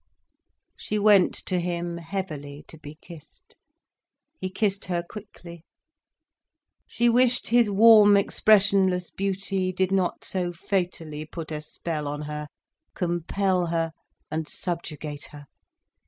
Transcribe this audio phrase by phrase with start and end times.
[0.75, 3.55] She went to him heavily, to be kissed.
[4.39, 5.63] He kissed her quickly.
[6.87, 12.47] She wished his warm, expressionless beauty did not so fatally put a spell on her,
[12.95, 13.91] compel her
[14.31, 15.45] and subjugate her.